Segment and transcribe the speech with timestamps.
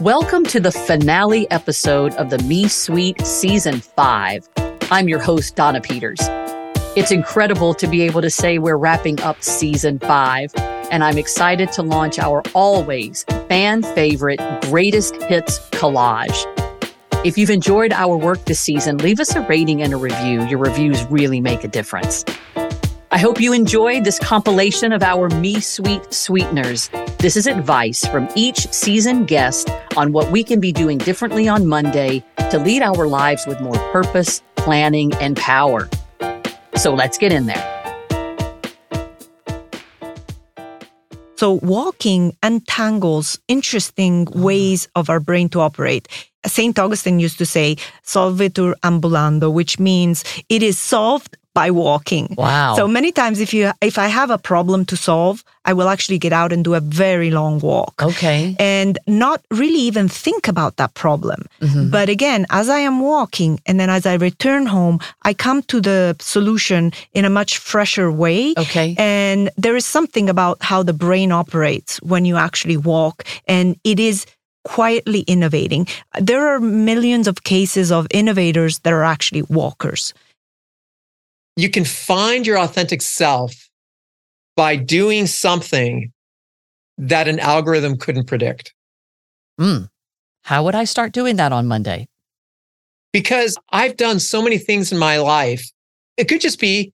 [0.00, 4.48] Welcome to the finale episode of the Me Suite Season 5.
[4.92, 6.20] I'm your host, Donna Peters.
[6.94, 10.52] It's incredible to be able to say we're wrapping up Season 5,
[10.92, 16.44] and I'm excited to launch our always fan favorite greatest hits collage.
[17.24, 20.46] If you've enjoyed our work this season, leave us a rating and a review.
[20.46, 22.24] Your reviews really make a difference.
[23.10, 26.90] I hope you enjoyed this compilation of our Me Suite Suiteners.
[27.16, 31.66] This is advice from each season guest on what we can be doing differently on
[31.66, 35.88] Monday to lead our lives with more purpose, planning, and power.
[36.76, 37.78] So let's get in there.
[41.36, 46.08] So walking untangles interesting ways of our brain to operate.
[46.48, 46.78] St.
[46.78, 52.26] Augustine used to say, solvitur ambulando, which means it is solved by walking.
[52.38, 52.76] Wow.
[52.76, 56.18] So many times if you if I have a problem to solve, I will actually
[56.18, 57.94] get out and do a very long walk.
[58.00, 58.54] Okay.
[58.60, 61.40] And not really even think about that problem.
[61.60, 61.90] Mm-hmm.
[61.90, 65.80] But again, as I am walking and then as I return home, I come to
[65.80, 68.54] the solution in a much fresher way.
[68.56, 68.94] Okay.
[68.96, 73.98] And there is something about how the brain operates when you actually walk and it
[73.98, 74.26] is
[74.64, 75.86] quietly innovating.
[76.20, 80.14] There are millions of cases of innovators that are actually walkers
[81.58, 83.68] you can find your authentic self
[84.54, 86.12] by doing something
[86.98, 88.72] that an algorithm couldn't predict.
[89.60, 89.90] Mm.
[90.44, 92.06] How would I start doing that on Monday?
[93.12, 95.68] Because I've done so many things in my life.
[96.16, 96.92] It could just be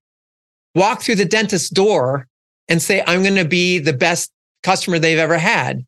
[0.74, 2.26] walk through the dentist's door
[2.66, 5.84] and say, I'm going to be the best customer they've ever had.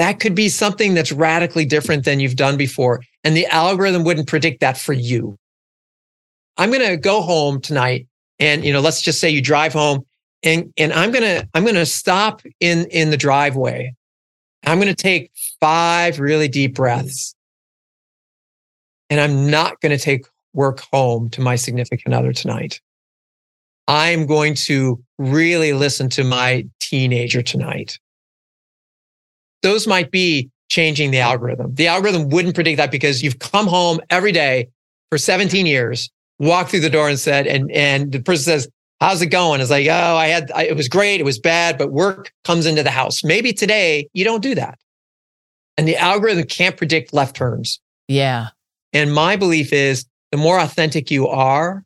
[0.00, 3.02] That could be something that's radically different than you've done before.
[3.22, 5.36] And the algorithm wouldn't predict that for you.
[6.56, 8.06] I'm going to go home tonight
[8.40, 10.04] and you know let's just say you drive home
[10.42, 13.94] and and i'm gonna i'm gonna stop in in the driveway
[14.64, 17.36] i'm gonna take five really deep breaths
[19.10, 20.24] and i'm not gonna take
[20.54, 22.80] work home to my significant other tonight
[23.86, 27.98] i'm going to really listen to my teenager tonight
[29.62, 34.00] those might be changing the algorithm the algorithm wouldn't predict that because you've come home
[34.10, 34.68] every day
[35.10, 36.10] for 17 years
[36.40, 38.68] walked through the door and said, and and the person says,
[38.98, 41.78] "How's it going?" It's like, "Oh, I had I, it was great, it was bad,
[41.78, 44.78] but work comes into the house." Maybe today you don't do that,
[45.76, 47.78] and the algorithm can't predict left turns.
[48.08, 48.48] Yeah.
[48.92, 51.84] And my belief is the more authentic you are,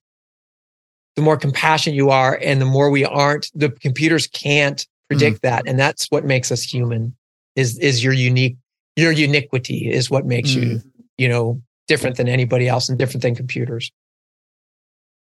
[1.16, 3.50] the more compassionate you are, and the more we aren't.
[3.54, 5.42] The computers can't predict mm.
[5.42, 7.14] that, and that's what makes us human.
[7.56, 8.56] Is is your unique
[8.96, 10.62] your uniquity is what makes mm.
[10.62, 10.80] you
[11.18, 13.90] you know different than anybody else and different than computers.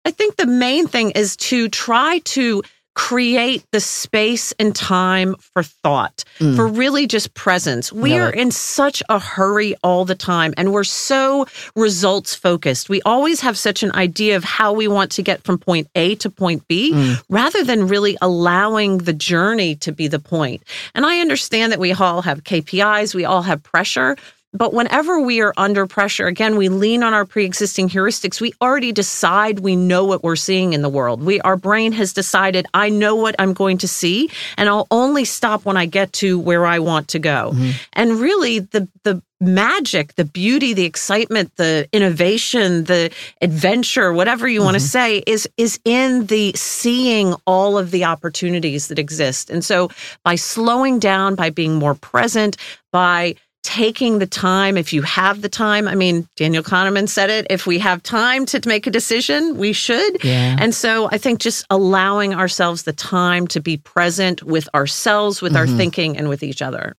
[0.05, 2.61] I think the main thing is to try to
[2.95, 6.55] create the space and time for thought, mm.
[6.55, 7.91] for really just presence.
[7.91, 12.89] We are in such a hurry all the time and we're so results focused.
[12.89, 16.15] We always have such an idea of how we want to get from point A
[16.15, 17.23] to point B mm.
[17.29, 20.63] rather than really allowing the journey to be the point.
[20.93, 24.15] And I understand that we all have KPIs, we all have pressure.
[24.53, 28.39] But whenever we are under pressure, again, we lean on our pre-existing heuristics.
[28.39, 31.23] We already decide we know what we're seeing in the world.
[31.23, 35.25] We our brain has decided I know what I'm going to see and I'll only
[35.25, 37.51] stop when I get to where I want to go.
[37.53, 37.71] Mm-hmm.
[37.93, 44.59] And really the the magic, the beauty, the excitement, the innovation, the adventure, whatever you
[44.59, 44.65] mm-hmm.
[44.65, 49.49] want to say is is in the seeing all of the opportunities that exist.
[49.49, 49.89] And so
[50.23, 52.57] by slowing down, by being more present,
[52.91, 55.87] by taking the time, if you have the time.
[55.87, 59.73] I mean, Daniel Kahneman said it if we have time to make a decision, we
[59.73, 60.23] should.
[60.23, 60.57] Yeah.
[60.59, 65.53] And so I think just allowing ourselves the time to be present with ourselves, with
[65.53, 65.71] mm-hmm.
[65.71, 66.95] our thinking, and with each other.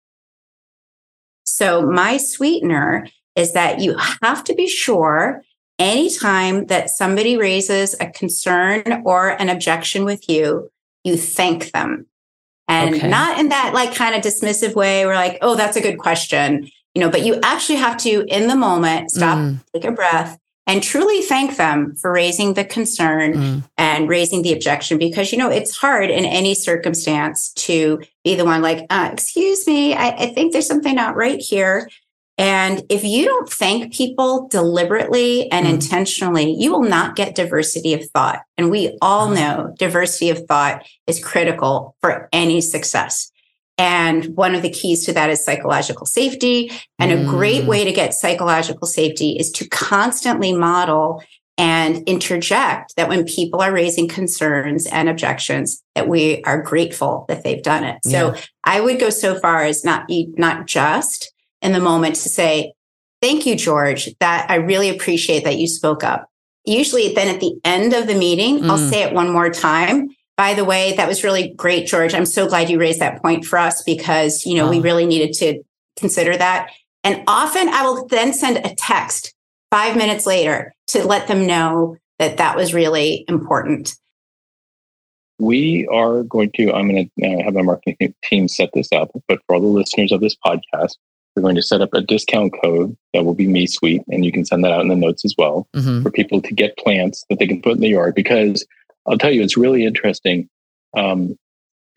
[1.43, 5.43] So, my sweetener is that you have to be sure
[5.77, 10.69] anytime that somebody raises a concern or an objection with you,
[11.03, 12.07] you thank them
[12.67, 13.09] and okay.
[13.09, 16.69] not in that like kind of dismissive way where like oh that's a good question
[16.93, 19.59] you know but you actually have to in the moment stop mm.
[19.73, 23.63] take a breath and truly thank them for raising the concern mm.
[23.77, 28.45] and raising the objection because you know it's hard in any circumstance to be the
[28.45, 31.89] one like uh, excuse me I, I think there's something not right here
[32.37, 35.73] and if you don't thank people deliberately and mm.
[35.73, 38.41] intentionally, you will not get diversity of thought.
[38.57, 39.35] And we all mm.
[39.35, 43.31] know diversity of thought is critical for any success.
[43.77, 46.71] And one of the keys to that is psychological safety.
[46.97, 47.21] And mm.
[47.21, 47.67] a great mm.
[47.67, 51.21] way to get psychological safety is to constantly model
[51.57, 57.43] and interject that when people are raising concerns and objections that we are grateful that
[57.43, 57.99] they've done it.
[58.05, 58.33] Yeah.
[58.33, 61.32] So I would go so far as not be not just
[61.63, 62.73] in the moment to say,
[63.21, 64.09] Thank you, George.
[64.19, 66.27] That I really appreciate that you spoke up.
[66.65, 68.69] Usually, then at the end of the meeting, mm.
[68.69, 70.09] I'll say it one more time.
[70.35, 72.13] By the way, that was really great, George.
[72.13, 74.69] I'm so glad you raised that point for us because, you know, oh.
[74.69, 75.63] we really needed to
[75.97, 76.71] consider that.
[77.05, 79.33] And often I will then send a text
[79.71, 83.95] five minutes later to let them know that that was really important.
[85.39, 89.11] We are going to, I'm going to uh, have my marketing team set this up,
[89.27, 90.95] but for all the listeners of this podcast,
[91.35, 94.31] we're going to set up a discount code that will be me suite and you
[94.31, 96.03] can send that out in the notes as well mm-hmm.
[96.03, 98.65] for people to get plants that they can put in the yard because
[99.07, 100.47] i'll tell you it's really interesting
[100.95, 101.35] um,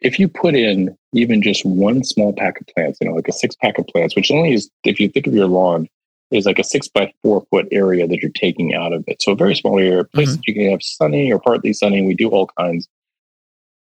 [0.01, 3.33] if you put in even just one small pack of plants you know like a
[3.33, 5.89] six pack of plants which only is if you think of your lawn
[6.31, 9.33] is like a six by four foot area that you're taking out of it so
[9.33, 10.37] a very small area place mm-hmm.
[10.37, 12.89] that you can have sunny or partly sunny we do all kinds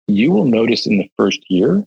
[0.07, 1.85] you will notice in the first year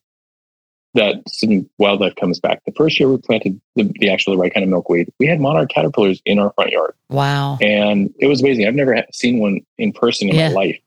[0.95, 2.63] that some wildlife comes back.
[2.67, 5.71] The first year we planted the, the actual right kind of milkweed, we had monarch
[5.71, 6.95] caterpillars in our front yard.
[7.09, 7.59] Wow.
[7.61, 8.67] And it was amazing.
[8.67, 10.49] I've never seen one in person in yeah.
[10.49, 10.79] my life.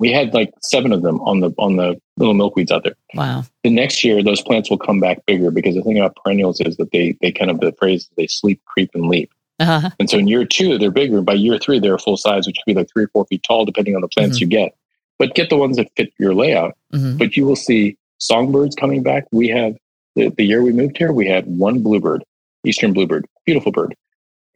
[0.00, 2.96] We had like seven of them on the on the little milkweeds out there.
[3.14, 3.44] Wow.
[3.62, 6.76] The next year those plants will come back bigger because the thing about perennials is
[6.76, 9.30] that they they kind of the phrase they sleep, creep, and leap.
[9.60, 9.90] Uh-huh.
[10.00, 11.22] And so in year two, they're bigger.
[11.22, 13.64] By year three, they're full size, which could be like three or four feet tall,
[13.64, 14.42] depending on the plants mm-hmm.
[14.42, 14.76] you get.
[15.16, 16.76] But get the ones that fit your layout.
[16.92, 17.18] Mm-hmm.
[17.18, 17.96] But you will see
[18.26, 19.24] songbirds coming back.
[19.32, 19.76] We have
[20.16, 22.24] the, the year we moved here, we had one bluebird,
[22.64, 23.94] eastern bluebird, beautiful bird.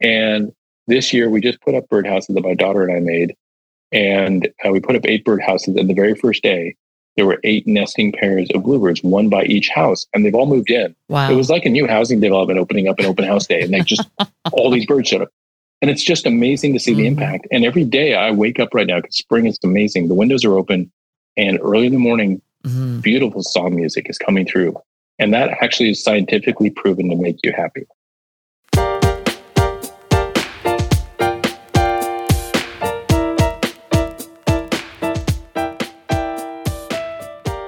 [0.01, 0.51] And
[0.87, 3.35] this year we just put up birdhouses that my daughter and I made.
[3.91, 5.79] And uh, we put up eight birdhouses.
[5.79, 6.75] And the very first day,
[7.15, 10.71] there were eight nesting pairs of bluebirds, one by each house, and they've all moved
[10.71, 10.95] in.
[11.09, 11.29] Wow.
[11.29, 13.81] It was like a new housing development opening up an open house day, and they
[13.81, 14.07] just
[14.53, 15.29] all these birds showed up.
[15.81, 17.01] And it's just amazing to see mm-hmm.
[17.01, 17.47] the impact.
[17.51, 20.07] And every day I wake up right now because spring is amazing.
[20.07, 20.91] The windows are open,
[21.35, 22.99] and early in the morning, mm-hmm.
[22.99, 24.75] beautiful song music is coming through.
[25.17, 27.85] And that actually is scientifically proven to make you happy.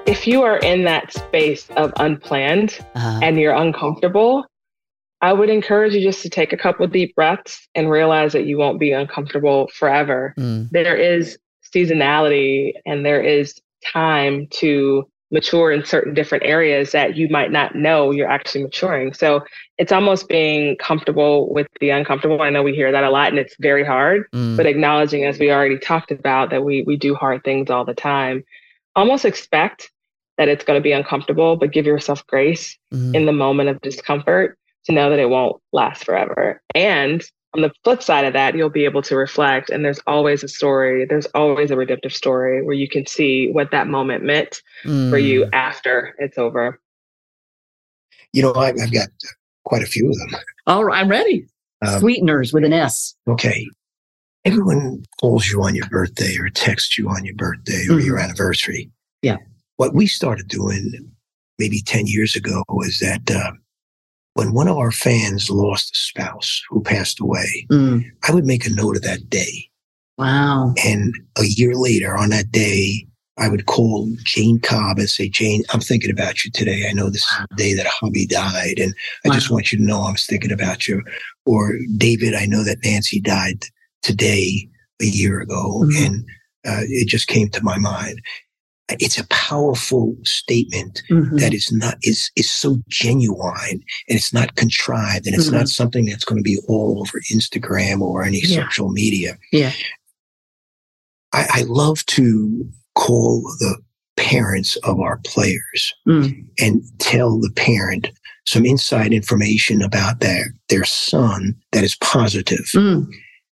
[0.07, 3.19] If you are in that space of unplanned uh-huh.
[3.23, 4.45] and you're uncomfortable,
[5.21, 8.57] I would encourage you just to take a couple deep breaths and realize that you
[8.57, 10.33] won't be uncomfortable forever.
[10.37, 10.69] Mm.
[10.71, 11.37] There is
[11.73, 17.73] seasonality and there is time to mature in certain different areas that you might not
[17.73, 19.13] know you're actually maturing.
[19.13, 19.43] So
[19.77, 22.41] it's almost being comfortable with the uncomfortable.
[22.41, 24.57] I know we hear that a lot and it's very hard, mm.
[24.57, 27.93] but acknowledging as we already talked about that we we do hard things all the
[27.93, 28.43] time.
[28.95, 29.89] Almost expect
[30.37, 33.15] that it's going to be uncomfortable, but give yourself grace mm.
[33.15, 36.61] in the moment of discomfort to know that it won't last forever.
[36.75, 40.43] And on the flip side of that, you'll be able to reflect, and there's always
[40.43, 41.05] a story.
[41.05, 45.09] There's always a redemptive story where you can see what that moment meant mm.
[45.09, 45.49] for you mm.
[45.53, 46.79] after it's over.
[48.33, 49.09] You know, I, have got
[49.65, 50.39] quite a few of them.
[50.67, 51.45] All right, I'm ready.
[51.85, 53.15] Um, Sweeteners with an S.
[53.27, 53.67] Okay.
[54.45, 58.05] Everyone calls you on your birthday or texts you on your birthday or mm-hmm.
[58.05, 58.89] your anniversary.
[59.21, 59.37] Yeah.
[59.75, 60.93] What we started doing
[61.59, 63.51] maybe 10 years ago was that uh,
[64.33, 68.03] when one of our fans lost a spouse who passed away, mm.
[68.27, 69.69] I would make a note of that day.
[70.17, 70.73] Wow.
[70.85, 73.07] And a year later on that day,
[73.37, 76.87] I would call Jane Cobb and say, Jane, I'm thinking about you today.
[76.87, 78.93] I know this is the day that hubby died, and
[79.25, 79.33] I wow.
[79.33, 81.01] just want you to know I'm thinking about you.
[81.45, 83.63] Or David, I know that Nancy died
[84.03, 84.69] today
[85.01, 86.05] a year ago, mm-hmm.
[86.05, 86.25] and
[86.67, 88.21] uh, it just came to my mind
[88.99, 91.37] it's a powerful statement mm-hmm.
[91.37, 95.57] that is not is is so genuine and it's not contrived and it's mm-hmm.
[95.57, 98.63] not something that's going to be all over Instagram or any yeah.
[98.63, 99.37] social media.
[99.51, 99.71] Yeah.
[101.33, 103.77] I, I, love to call the
[104.17, 106.45] parents of our players mm.
[106.59, 108.11] and tell the parent
[108.45, 112.65] some inside information about their their son that is positive.
[112.75, 113.07] Mm.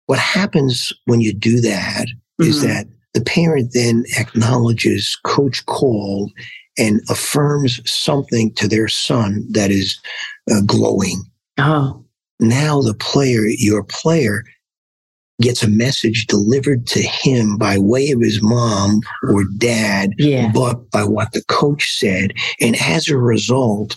[0.06, 2.06] What happens when you do that
[2.40, 2.48] mm-hmm.
[2.48, 2.86] is that
[3.16, 6.30] the parent then acknowledges coach Call
[6.76, 9.98] and affirms something to their son that is
[10.52, 11.22] uh, glowing.
[11.56, 12.04] Oh.
[12.40, 14.44] Now the player, your player,
[15.40, 20.52] gets a message delivered to him by way of his mom or dad, yeah.
[20.52, 22.34] but by what the coach said.
[22.60, 23.96] And as a result,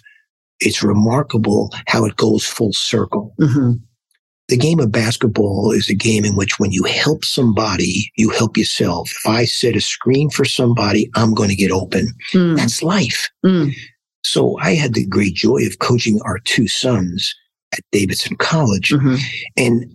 [0.61, 3.35] it's remarkable how it goes full circle.
[3.41, 3.83] Mm-hmm
[4.49, 8.57] the game of basketball is a game in which when you help somebody, you help
[8.57, 9.11] yourself.
[9.11, 12.13] If I set a screen for somebody, I'm going to get open.
[12.33, 12.57] Mm.
[12.57, 13.29] That's life.
[13.45, 13.73] Mm.
[14.23, 17.33] So I had the great joy of coaching our two sons
[17.73, 19.15] at Davidson College mm-hmm.
[19.55, 19.85] and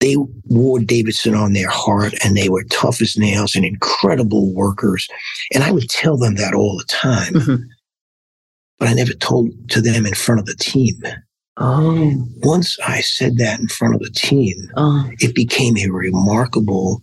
[0.00, 5.08] they wore Davidson on their heart and they were tough as nails and incredible workers.
[5.54, 7.34] And I would tell them that all the time.
[7.34, 7.62] Mm-hmm.
[8.78, 10.96] But I never told to them in front of the team.
[11.60, 12.26] Oh.
[12.38, 15.08] Once I said that in front of the team, oh.
[15.20, 17.02] it became a remarkable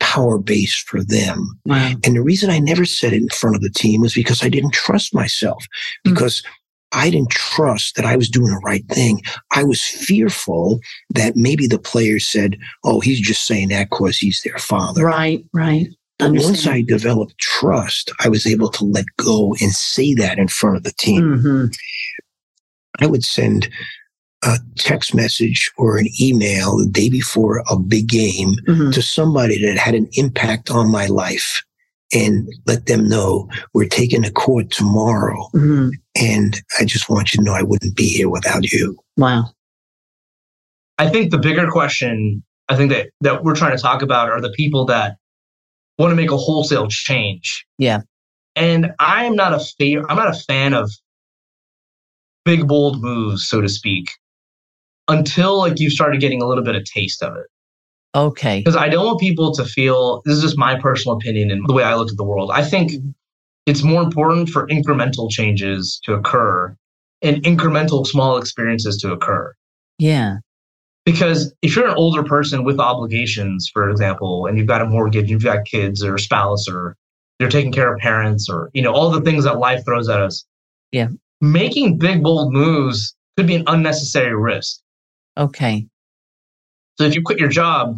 [0.00, 1.58] power base for them.
[1.66, 1.92] Wow.
[2.04, 4.48] And the reason I never said it in front of the team was because I
[4.48, 5.64] didn't trust myself
[6.04, 6.12] hmm.
[6.12, 6.46] because mm.
[6.92, 9.20] I didn't trust that I was doing the right thing.
[9.52, 14.40] I was fearful that maybe the players said, Oh, he's just saying that because he's
[14.42, 15.04] their father.
[15.04, 15.88] Right, right.
[16.18, 20.48] But once I developed trust, I was able to let go and say that in
[20.48, 21.22] front of the team.
[21.22, 21.66] Mm-hmm.
[23.00, 23.68] I would send
[24.44, 28.90] a text message or an email the day before a big game mm-hmm.
[28.90, 31.62] to somebody that had an impact on my life
[32.12, 35.48] and let them know we're taking a court tomorrow.
[35.54, 35.90] Mm-hmm.
[36.16, 38.96] And I just want you to know I wouldn't be here without you.
[39.16, 39.50] Wow.
[40.98, 44.40] I think the bigger question I think that, that we're trying to talk about are
[44.40, 45.16] the people that
[45.98, 47.66] want to make a wholesale change.
[47.78, 48.00] Yeah.
[48.54, 50.90] And I'm not a fa- I'm not a fan of
[52.48, 54.08] big bold moves, so to speak,
[55.06, 57.44] until like you started getting a little bit of taste of it.
[58.14, 58.60] Okay.
[58.60, 61.74] Because I don't want people to feel this is just my personal opinion and the
[61.74, 62.50] way I look at the world.
[62.50, 62.92] I think
[63.66, 66.74] it's more important for incremental changes to occur
[67.20, 69.54] and incremental small experiences to occur.
[69.98, 70.38] Yeah.
[71.04, 75.28] Because if you're an older person with obligations, for example, and you've got a mortgage,
[75.28, 76.96] you've got kids or a spouse, or
[77.38, 80.20] you're taking care of parents, or you know all the things that life throws at
[80.20, 80.46] us.
[80.92, 81.08] Yeah,
[81.40, 84.80] making big bold moves could be an unnecessary risk.
[85.36, 85.86] Okay.
[86.98, 87.96] So if you quit your job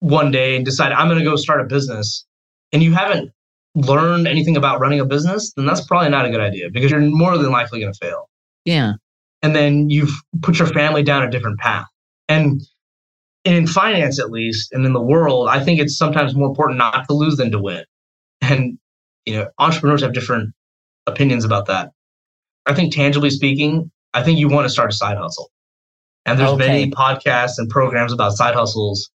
[0.00, 2.26] one day and decide I'm going to go start a business,
[2.72, 3.30] and you haven't
[3.74, 7.00] learned anything about running a business, then that's probably not a good idea because you're
[7.00, 8.28] more than likely going to fail.
[8.64, 8.94] Yeah.
[9.42, 11.86] And then you've put your family down a different path.
[12.28, 12.60] And
[13.44, 17.06] in finance, at least, and in the world, I think it's sometimes more important not
[17.08, 17.84] to lose than to win.
[18.40, 18.78] And,
[19.26, 20.54] you know, entrepreneurs have different
[21.06, 21.90] opinions about that.
[22.66, 25.50] I think, tangibly speaking, I think you want to start a side hustle.
[26.26, 26.66] And there's okay.
[26.66, 29.10] many podcasts and programs about side hustles.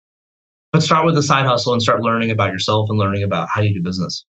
[0.72, 3.60] But start with a side hustle and start learning about yourself and learning about how
[3.60, 4.24] you do business.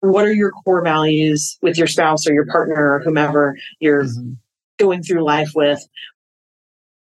[0.00, 4.32] What are your core values with your spouse or your partner or whomever you're mm-hmm.
[4.78, 5.80] going through life with?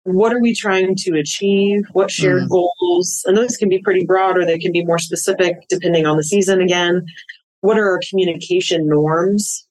[0.06, 1.84] what are we trying to achieve?
[1.94, 2.50] What shared mm.
[2.50, 3.24] goals?
[3.26, 6.24] And those can be pretty broad or they can be more specific depending on the
[6.24, 7.04] season again.
[7.62, 9.65] What are our communication norms?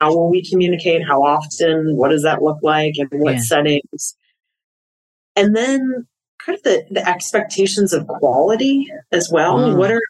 [0.00, 1.02] How will we communicate?
[1.06, 1.96] How often?
[1.96, 2.94] What does that look like?
[2.98, 3.40] And what yeah.
[3.40, 4.16] settings?
[5.34, 6.06] And then
[6.38, 9.58] kind of the, the expectations of quality as well.
[9.58, 9.76] Mm.
[9.76, 10.00] What are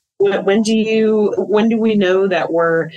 [0.42, 2.90] when do you when do we know that we're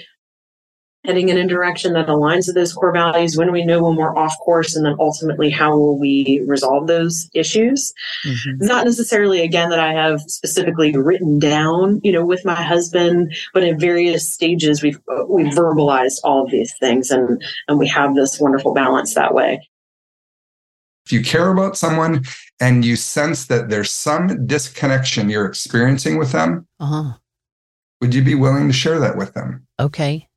[1.05, 4.15] heading in a direction that aligns with those core values when we know when we're
[4.15, 7.93] off course and then ultimately how will we resolve those issues
[8.25, 8.65] mm-hmm.
[8.65, 13.63] not necessarily again that i have specifically written down you know with my husband but
[13.63, 18.39] in various stages we've we've verbalized all of these things and and we have this
[18.39, 19.67] wonderful balance that way
[21.05, 22.23] if you care about someone
[22.59, 27.13] and you sense that there's some disconnection you're experiencing with them uh-huh.
[28.01, 30.27] would you be willing to share that with them okay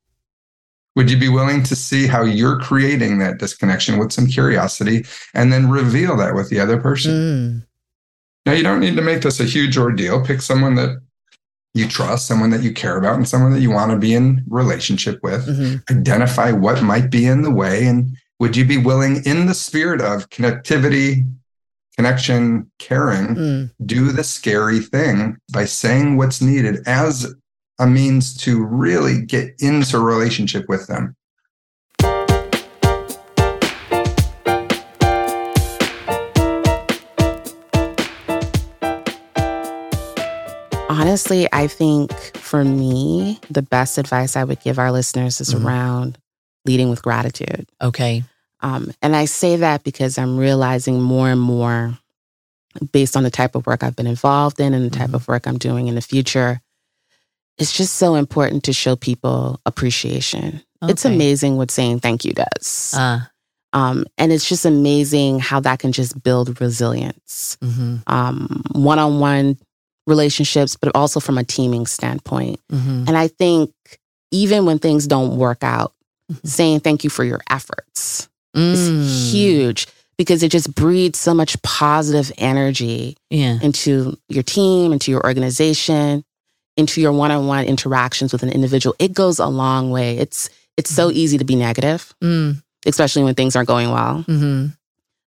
[0.95, 5.51] would you be willing to see how you're creating that disconnection with some curiosity and
[5.51, 7.11] then reveal that with the other person?
[7.11, 7.67] Mm.
[8.45, 10.23] Now, you don't need to make this a huge ordeal.
[10.23, 11.01] Pick someone that
[11.73, 14.43] you trust, someone that you care about, and someone that you want to be in
[14.47, 15.45] relationship with.
[15.47, 15.99] Mm-hmm.
[15.99, 17.85] Identify what might be in the way.
[17.85, 21.27] And would you be willing, in the spirit of connectivity,
[21.97, 23.71] connection, caring, mm.
[23.85, 27.33] do the scary thing by saying what's needed as
[27.79, 31.15] a means to really get into a relationship with them.
[40.87, 45.67] Honestly, I think for me, the best advice I would give our listeners is mm-hmm.
[45.67, 46.17] around
[46.65, 47.67] leading with gratitude.
[47.81, 48.23] Okay.
[48.61, 51.97] Um, and I say that because I'm realizing more and more,
[52.91, 55.15] based on the type of work I've been involved in and the type mm-hmm.
[55.15, 56.61] of work I'm doing in the future,
[57.57, 60.61] it's just so important to show people appreciation.
[60.83, 60.91] Okay.
[60.91, 62.93] It's amazing what saying thank you does.
[62.97, 63.19] Uh.
[63.73, 67.57] Um, and it's just amazing how that can just build resilience,
[68.71, 69.57] one on one
[70.07, 72.61] relationships, but also from a teaming standpoint.
[72.71, 73.05] Mm-hmm.
[73.07, 73.73] And I think
[74.31, 75.93] even when things don't work out,
[76.31, 76.47] mm-hmm.
[76.47, 78.71] saying thank you for your efforts mm.
[78.71, 83.59] is huge because it just breeds so much positive energy yeah.
[83.61, 86.23] into your team, into your organization
[86.77, 90.17] into your one-on-one interactions with an individual, it goes a long way.
[90.17, 91.17] It's it's so mm-hmm.
[91.17, 92.61] easy to be negative, mm.
[92.85, 94.25] especially when things aren't going well.
[94.27, 94.67] Mm-hmm.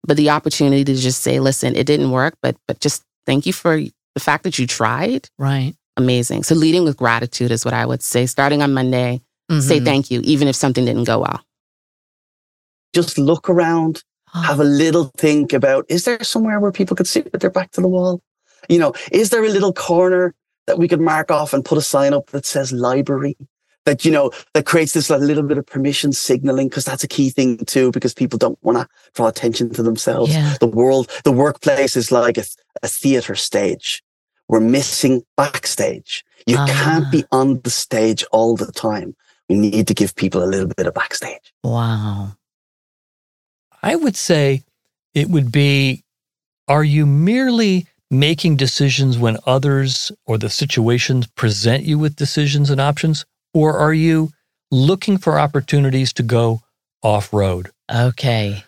[0.05, 3.53] But the opportunity to just say, "Listen, it didn't work, but but just thank you
[3.53, 5.73] for the fact that you tried." Right.
[5.95, 6.43] Amazing.
[6.43, 8.25] So leading with gratitude is what I would say.
[8.27, 9.61] Starting on Monday, mm-hmm.
[9.61, 11.41] say thank you, even if something didn't go well.
[12.93, 17.31] just look around, have a little think about is there somewhere where people could sit
[17.31, 18.21] with their back to the wall?
[18.69, 20.33] You know, is there a little corner
[20.67, 23.35] that we could mark off and put a sign up that says library?
[23.85, 27.07] That, you know, that creates this like, little bit of permission signaling, because that's a
[27.07, 30.33] key thing too, because people don't want to draw attention to themselves.
[30.33, 30.57] Yeah.
[30.59, 32.43] The world, the workplace is like a,
[32.83, 34.03] a theater stage.
[34.49, 36.25] We're missing backstage.
[36.45, 36.73] You uh-huh.
[36.73, 39.15] can't be on the stage all the time.
[39.47, 41.53] We need to give people a little bit of backstage.
[41.63, 42.33] Wow.
[43.81, 44.63] I would say
[45.13, 46.03] it would be
[46.67, 52.79] are you merely making decisions when others or the situations present you with decisions and
[52.79, 53.25] options?
[53.53, 54.31] Or are you
[54.71, 56.61] looking for opportunities to go
[57.03, 57.71] off road?
[57.93, 58.63] Okay.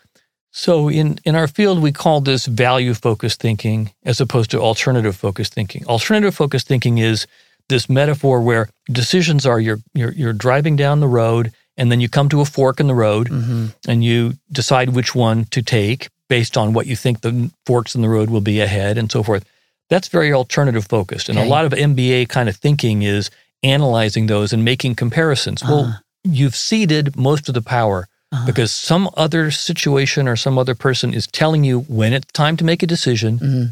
[0.52, 5.16] So in, in our field, we call this value focused thinking as opposed to alternative
[5.16, 5.84] focused thinking.
[5.86, 7.26] Alternative focused thinking is
[7.68, 12.08] this metaphor where decisions are you're, you're, you're driving down the road and then you
[12.08, 13.66] come to a fork in the road mm-hmm.
[13.88, 18.00] and you decide which one to take based on what you think the forks in
[18.00, 19.44] the road will be ahead and so forth.
[19.90, 21.28] That's very alternative focused.
[21.28, 21.46] And okay.
[21.46, 23.30] a lot of MBA kind of thinking is
[23.64, 25.60] analyzing those and making comparisons.
[25.62, 25.74] Uh-huh.
[25.74, 28.46] Well, you've ceded most of the power uh-huh.
[28.46, 32.64] because some other situation or some other person is telling you when it's time to
[32.64, 33.64] make a decision mm-hmm.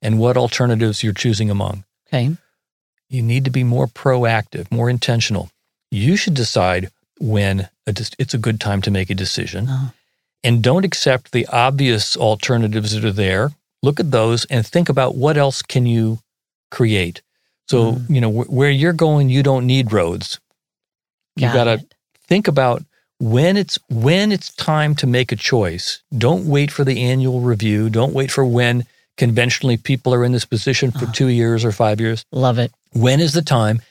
[0.00, 1.82] and what alternatives you're choosing among.
[2.08, 2.36] Okay.
[3.08, 5.50] You need to be more proactive, more intentional.
[5.90, 9.68] You should decide when a, it's a good time to make a decision.
[9.68, 9.88] Uh-huh
[10.44, 13.50] and don't accept the obvious alternatives that are there.
[13.82, 16.18] Look at those and think about what else can you
[16.70, 17.22] create.
[17.68, 18.10] So, mm.
[18.10, 20.38] you know, wh- where you're going, you don't need roads.
[21.36, 21.84] You got to
[22.28, 22.84] think about
[23.18, 26.02] when it's when it's time to make a choice.
[26.16, 27.90] Don't wait for the annual review.
[27.90, 28.84] Don't wait for when
[29.16, 32.24] conventionally people are in this position for uh 2 years or 5 years.
[32.30, 32.72] Love it.
[32.92, 33.82] When is the time?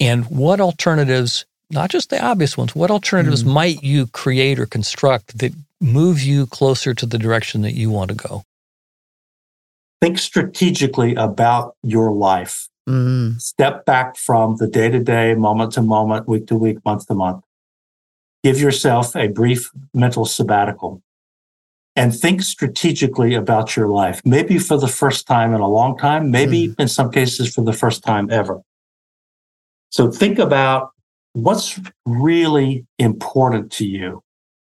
[0.00, 3.52] And what alternatives, not just the obvious ones, what alternatives mm.
[3.52, 8.10] might you create or construct that move you closer to the direction that you want
[8.10, 8.42] to go?
[10.00, 12.68] Think strategically about your life.
[12.88, 13.40] Mm.
[13.40, 17.14] Step back from the day to day, moment to moment, week to week, month to
[17.14, 17.44] month.
[18.44, 21.02] Give yourself a brief mental sabbatical
[21.96, 24.22] and think strategically about your life.
[24.24, 26.74] Maybe for the first time in a long time, maybe mm.
[26.78, 28.62] in some cases for the first time ever.
[29.90, 30.90] So think about
[31.32, 34.22] what's really important to you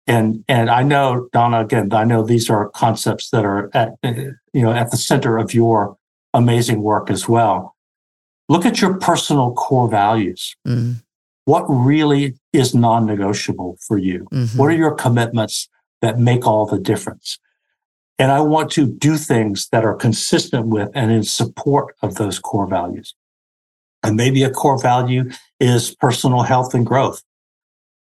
[0.06, 1.92] and and I know Donna again.
[1.92, 5.96] I know these are concepts that are at you know at the center of your
[6.34, 7.76] amazing work as well.
[8.48, 10.56] Look at your personal core values.
[10.66, 11.02] Mm.
[11.44, 14.26] What really is non-negotiable for you?
[14.32, 14.58] Mm-hmm.
[14.58, 15.68] What are your commitments
[16.00, 17.38] that make all the difference?
[18.18, 22.38] And I want to do things that are consistent with and in support of those
[22.38, 23.14] core values.
[24.02, 27.22] And maybe a core value is personal health and growth.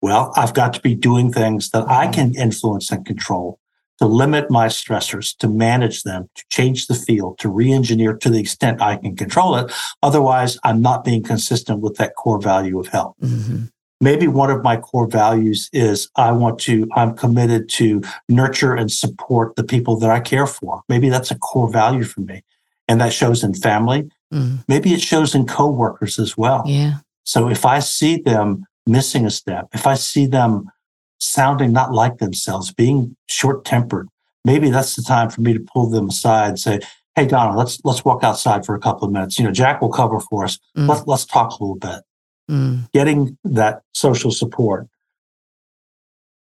[0.01, 3.59] Well, I've got to be doing things that I can influence and control
[3.99, 8.39] to limit my stressors, to manage them, to change the field, to re-engineer to the
[8.39, 9.73] extent I can control it.
[10.03, 13.17] Otherwise, I'm not being consistent with that core value of health.
[13.21, 13.65] Mm-hmm.
[14.01, 18.93] Maybe one of my core values is I want to, I'm committed to nurture and
[18.93, 20.83] support the people that I care for.
[20.89, 22.45] Maybe that's a core value for me.
[22.87, 24.09] And that shows in family.
[24.33, 24.59] Mm-hmm.
[24.69, 26.63] Maybe it shows in coworkers as well.
[26.65, 26.99] Yeah.
[27.25, 30.71] So if I see them missing a step, if I see them
[31.19, 34.09] sounding not like themselves, being short tempered,
[34.45, 36.81] maybe that's the time for me to pull them aside and say,
[37.15, 39.39] Hey, Donna, let's, let's walk outside for a couple of minutes.
[39.39, 40.59] You know, Jack will cover for us.
[40.77, 40.89] Mm.
[40.89, 42.03] Let's, let's talk a little bit.
[42.49, 42.91] Mm.
[42.93, 44.87] Getting that social support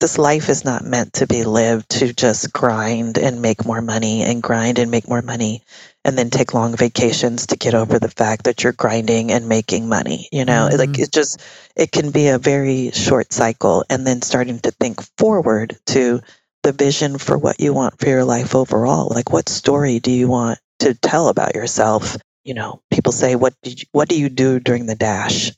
[0.01, 4.23] this life is not meant to be lived to just grind and make more money
[4.23, 5.63] and grind and make more money
[6.05, 9.89] and then take long vacations to get over the fact that you're grinding and making
[9.89, 10.69] money you know?
[10.71, 10.79] Mm-hmm.
[10.79, 11.41] like it just
[11.77, 16.21] it can be a very short cycle and then starting to think forward to
[16.63, 19.09] the vision for what you want for your life overall.
[19.15, 22.17] Like what story do you want to tell about yourself?
[22.43, 25.53] You know people say what did you, what do you do during the dash?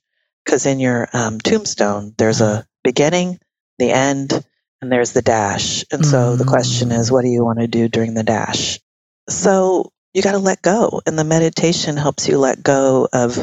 [0.44, 3.40] Because in your um, tombstone there's a beginning
[3.78, 4.44] the end
[4.80, 5.84] and there's the dash.
[5.90, 8.78] And so the question is, what do you want to do during the dash?
[9.28, 11.02] So you got to let go.
[11.06, 13.34] And the meditation helps you let go of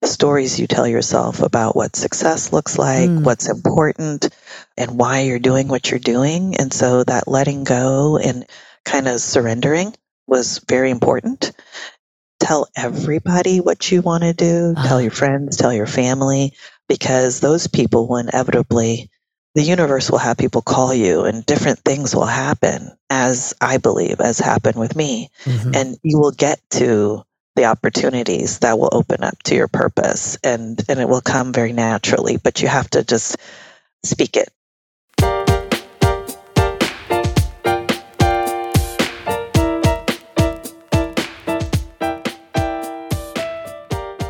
[0.00, 3.22] the stories you tell yourself about what success looks like, mm.
[3.22, 4.30] what's important,
[4.78, 6.56] and why you're doing what you're doing.
[6.56, 8.46] And so that letting go and
[8.84, 9.94] kind of surrendering
[10.26, 11.52] was very important.
[12.40, 16.54] Tell everybody what you want to do, tell your friends, tell your family,
[16.88, 19.10] because those people will inevitably
[19.54, 24.20] the universe will have people call you and different things will happen as I believe
[24.20, 25.28] as happened with me.
[25.44, 25.74] Mm-hmm.
[25.74, 27.22] And you will get to
[27.54, 31.74] the opportunities that will open up to your purpose and, and it will come very
[31.74, 33.36] naturally, but you have to just
[34.02, 34.48] speak it.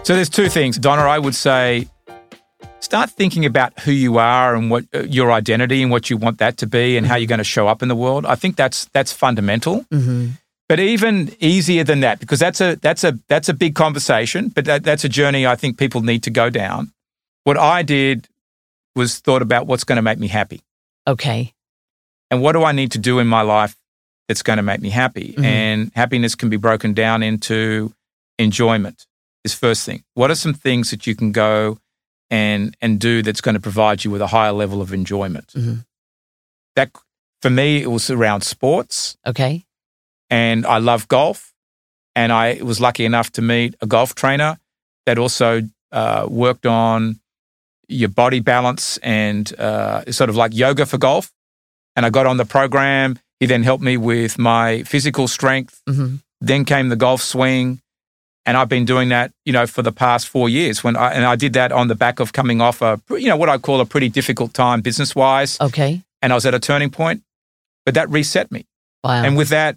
[0.04, 0.78] So there's two things.
[0.78, 1.86] Donna, I would say
[2.82, 6.38] start thinking about who you are and what uh, your identity and what you want
[6.38, 8.26] that to be and how you're going to show up in the world.
[8.26, 9.84] I think that's that's fundamental.
[9.92, 10.30] Mm-hmm.
[10.68, 14.48] But even easier than that, because that's a that's a that's a big conversation.
[14.48, 16.92] But that, that's a journey I think people need to go down.
[17.44, 18.28] What I did
[18.94, 20.62] was thought about what's going to make me happy.
[21.06, 21.52] Okay.
[22.30, 23.76] And what do I need to do in my life
[24.28, 25.34] that's going to make me happy?
[25.36, 25.44] Mhm.
[25.44, 27.92] And happiness can be broken down into
[28.38, 29.06] enjoyment.
[29.44, 30.04] Is first thing.
[30.14, 31.78] What are some things that you can go
[32.32, 35.48] and and do that's going to provide you with a higher level of enjoyment?
[35.54, 35.84] Mhm.
[36.74, 36.90] That
[37.42, 39.16] for me, it was around sports.
[39.26, 39.64] Okay.
[40.30, 41.52] And I love golf.
[42.16, 44.56] And I was lucky enough to meet a golf trainer
[45.06, 47.20] that also uh, worked on
[47.88, 51.30] your body balance and uh, sort of like yoga for golf.
[51.96, 53.18] And I got on the program.
[53.40, 55.82] He then helped me with my physical strength.
[55.86, 56.16] Mm-hmm.
[56.40, 57.81] Then came the golf swing.
[58.44, 60.82] And I've been doing that, you know, for the past four years.
[60.82, 63.36] When I, and I did that on the back of coming off a, you know,
[63.36, 65.60] what I call a pretty difficult time business wise.
[65.60, 66.02] Okay.
[66.20, 67.22] And I was at a turning point,
[67.84, 68.66] but that reset me.
[69.04, 69.22] Wow.
[69.22, 69.76] And with that,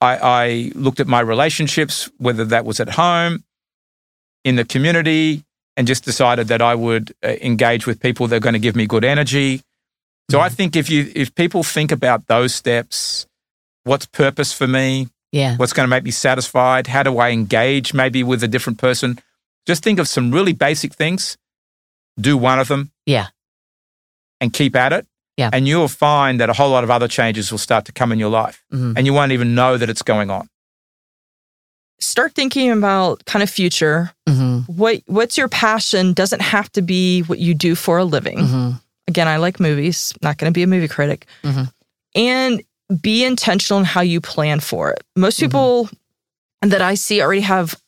[0.00, 3.44] I, I looked at my relationships, whether that was at home,
[4.44, 5.44] in the community,
[5.76, 8.76] and just decided that I would uh, engage with people that are going to give
[8.76, 9.62] me good energy.
[10.30, 13.26] So I think if you if people think about those steps,
[13.84, 15.08] what's purpose for me?
[15.32, 15.56] Yeah.
[15.56, 16.86] What's going to make me satisfied?
[16.86, 19.18] How do I engage maybe with a different person?
[19.66, 21.36] Just think of some really basic things.
[22.18, 23.28] Do one of them Yeah.
[24.40, 25.06] and keep at it.
[25.36, 25.50] Yeah.
[25.52, 28.18] And you'll find that a whole lot of other changes will start to come in
[28.18, 28.62] your life.
[28.72, 28.94] Mhm.
[28.96, 30.48] And you won't even know that it's going on.
[31.98, 34.12] Start thinking about kind of future.
[34.28, 34.72] Mm-hmm.
[34.72, 38.38] What what's your passion doesn't have to be what you do for a living.
[38.38, 38.70] Mm-hmm.
[39.08, 40.12] Again, I like movies.
[40.22, 41.26] Not going to be a movie critic.
[41.42, 41.72] Mhm.
[42.14, 42.62] And
[43.02, 45.02] be intentional in how you plan for it.
[45.16, 45.46] Most Mm-hmm.
[45.46, 45.90] people
[46.62, 47.80] that I see already have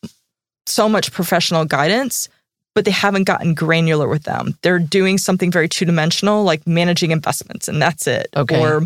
[0.67, 2.29] so much professional guidance,
[2.75, 4.59] but they haven't gotten granular with them.
[4.63, 8.29] They're doing something very two dimensional, like managing investments, and that's it.
[8.37, 8.61] Okay.
[8.61, 8.83] Or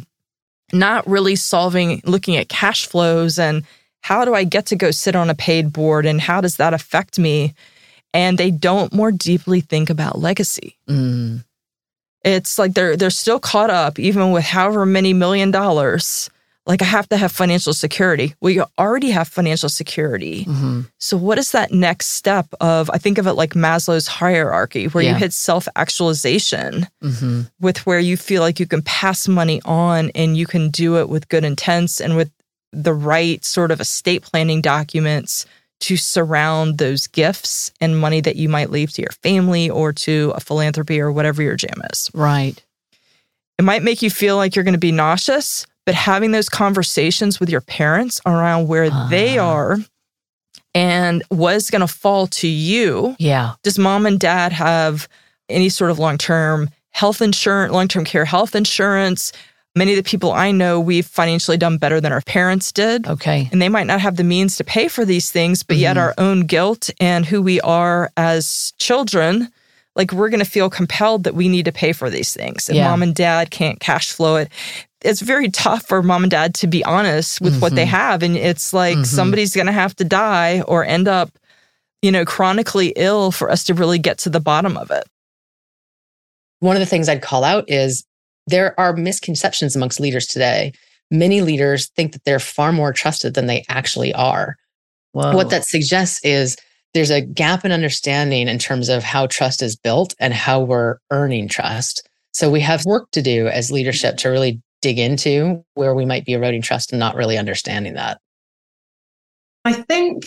[0.73, 3.65] not really solving, looking at cash flows and
[4.01, 6.75] how do I get to go sit on a paid board and how does that
[6.75, 7.55] affect me?
[8.15, 10.77] And they don't more deeply think about legacy.
[10.89, 11.45] Mm.
[12.25, 16.31] It's like they're they're still caught up, even with however many million dollars.
[16.65, 18.37] Like I have to have financial security.
[18.41, 20.45] Well, you already have financial security.
[20.45, 20.83] Mm-hmm.
[20.99, 22.89] So what is that next step of?
[22.91, 25.11] I think of it like Maslow's hierarchy, where Yeah.
[25.11, 27.41] you hit self actualization Mm-hmm.
[27.61, 31.09] with where you feel like you can pass money on and you can do it
[31.09, 32.31] with good intents and with
[32.73, 35.45] the right sort of estate planning documents
[35.83, 40.33] to surround those gifts and money that you might leave to your family or to
[40.35, 42.11] a philanthropy or whatever your jam is.
[42.15, 42.63] Right.
[43.59, 47.39] It might make you feel like you're going to be nauseous, but having those conversations
[47.41, 49.47] with your parents around where they Ah.
[49.49, 49.79] are
[50.75, 53.15] and what's going to fall to you.
[53.19, 53.55] Yeah.
[53.63, 55.09] Does mom and dad have
[55.49, 59.33] any sort of long term health insurance, long term care health insurance?
[59.75, 63.07] Many of the people I know, we've financially done better than our parents did.
[63.07, 63.49] Okay.
[63.53, 66.01] And they might not have the means to pay for these things, but yet Mhm.
[66.01, 69.51] our own guilt and who we are as children,
[69.97, 72.69] like we're going to feel compelled that we need to pay for these things.
[72.69, 72.89] And Yeah.
[72.91, 74.51] mom and dad can't cash flow it.
[75.01, 77.89] It's very tough for mom and dad to be honest with what they Mhm.
[77.89, 78.23] have.
[78.23, 79.07] And it's like Mhm.
[79.07, 81.31] somebody's going to have to die or end up,
[82.03, 85.05] you know, chronically ill for us to really get to the bottom of it.
[86.61, 88.05] One of the things I'd call out is
[88.47, 90.73] there are misconceptions amongst leaders today.
[91.11, 94.57] Many leaders think that they're far more trusted than they actually are.
[95.13, 95.35] Whoa.
[95.35, 96.57] What that suggests is
[96.95, 100.99] there's a gap in understanding in terms of how trust is built and how we're
[101.11, 102.09] earning trust.
[102.33, 106.25] So we have work to do as leadership to really dig into where we might
[106.25, 108.19] be eroding trust and not really understanding that.
[109.65, 110.25] I think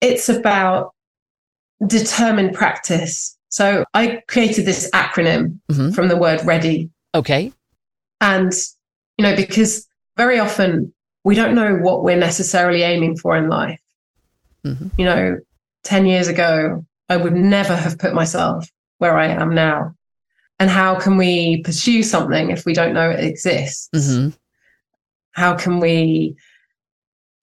[0.00, 0.92] it's about
[1.86, 3.36] determined practice.
[3.48, 5.94] So I created this acronym Mhm.
[5.94, 6.90] from the word ready.
[7.14, 7.52] Okay.
[8.20, 8.52] And,
[9.16, 10.92] you know, because very often
[11.24, 13.80] we don't know what we're necessarily aiming for in life.
[14.64, 14.90] Mhm.
[14.98, 15.38] You know,
[15.84, 19.94] 10 years ago, I would never have put myself where I am now.
[20.58, 23.88] And how can we pursue something if we don't know it exists?
[23.94, 24.30] Mm-hmm.
[25.32, 26.36] How can we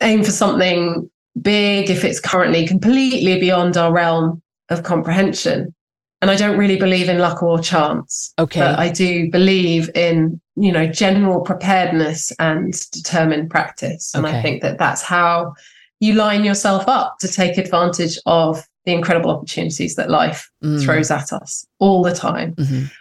[0.01, 5.75] aim for something big if it's currently completely beyond our realm of comprehension?
[6.21, 8.31] And I don't really believe in luck or chance.
[8.38, 8.60] Okay.
[8.60, 14.13] But I do believe in, you know, general preparedness and determined practice.
[14.13, 14.38] And Okay.
[14.38, 15.53] I think that that's how
[15.99, 20.84] you line yourself up to take advantage of the incredible opportunities that life Mm.
[20.84, 22.53] throws at us all the time.
[22.55, 22.91] Mhm.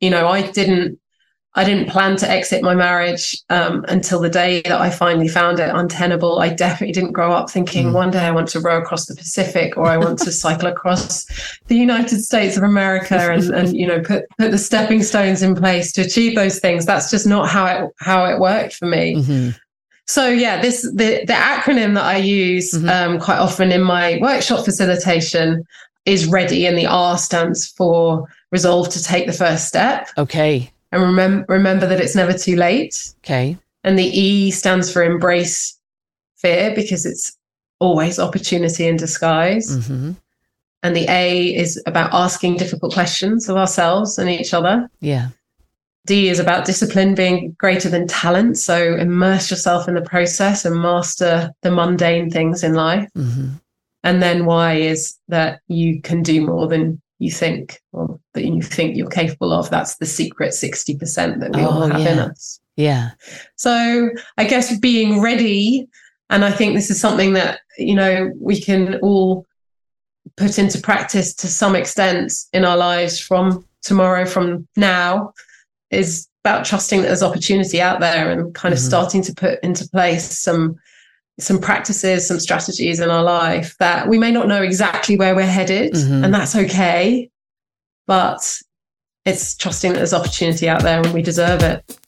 [0.00, 0.98] You know, I didn't
[1.54, 5.60] I didn't plan to exit my marriage um, until the day that I finally found
[5.60, 6.38] it untenable.
[6.38, 7.92] I definitely didn't grow up thinking mm.
[7.92, 11.26] one day I want to row across the Pacific or I want to cycle across
[11.66, 15.54] the United States of America and, and you know put put the stepping stones in
[15.54, 16.86] place to achieve those things.
[16.86, 19.16] That's just not how it how it worked for me.
[19.16, 19.50] Mm-hmm.
[20.06, 22.88] So yeah, this the the acronym that I use mm-hmm.
[22.88, 25.64] um, quite often in my workshop facilitation
[26.06, 30.08] is ready, and the R stands for resolve to take the first step.
[30.16, 30.71] Okay.
[30.92, 33.14] And remember remember that it's never too late.
[33.24, 33.56] Okay.
[33.84, 35.78] And the E stands for embrace
[36.36, 37.36] fear because it's
[37.80, 39.76] always opportunity in disguise.
[39.76, 40.12] Mm-hmm.
[40.84, 44.88] And the A is about asking difficult questions of ourselves and each other.
[45.00, 45.28] Yeah.
[46.06, 48.58] D is about discipline being greater than talent.
[48.58, 53.08] So immerse yourself in the process and master the mundane things in life.
[53.16, 53.50] Mm-hmm.
[54.04, 58.60] And then Y is that you can do more than you think or that you
[58.60, 59.70] think you're capable of.
[59.70, 62.12] That's the secret 60% that we oh, all have yeah.
[62.12, 62.60] in us.
[62.76, 63.10] Yeah.
[63.56, 65.88] So I guess being ready,
[66.30, 69.46] and I think this is something that, you know, we can all
[70.36, 75.32] put into practice to some extent in our lives from tomorrow, from now
[75.90, 78.88] is about trusting that there's opportunity out there and kind of mm-hmm.
[78.88, 80.74] starting to put into place some
[81.40, 85.46] some practices, some strategies in our life that we may not know exactly where we're
[85.46, 86.24] headed, mm-hmm.
[86.24, 87.30] and that's okay.
[88.06, 88.60] But
[89.24, 91.98] it's trusting that there's opportunity out there and we deserve it.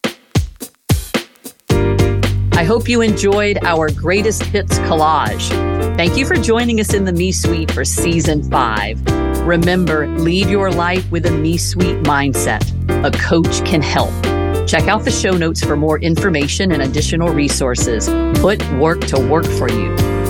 [2.56, 5.48] I hope you enjoyed our greatest hits collage.
[5.96, 9.00] Thank you for joining us in the Me Suite for season five.
[9.46, 12.64] Remember, lead your life with a Me Suite mindset.
[13.04, 14.14] A coach can help.
[14.66, 18.08] Check out the show notes for more information and additional resources.
[18.40, 20.23] Put work to work for you.